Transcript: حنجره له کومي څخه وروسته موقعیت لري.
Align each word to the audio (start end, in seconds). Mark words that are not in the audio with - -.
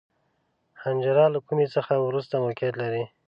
حنجره 0.81 1.25
له 1.33 1.39
کومي 1.47 1.67
څخه 1.75 1.93
وروسته 1.97 2.33
موقعیت 2.45 2.75
لري. 2.81 3.03